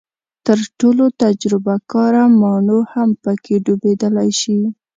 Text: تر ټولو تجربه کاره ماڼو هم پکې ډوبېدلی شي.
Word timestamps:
تر 0.45 0.59
ټولو 0.79 1.05
تجربه 1.21 1.75
کاره 1.91 2.23
ماڼو 2.41 2.79
هم 2.91 3.09
پکې 3.23 3.55
ډوبېدلی 3.65 4.29
شي. 4.41 4.59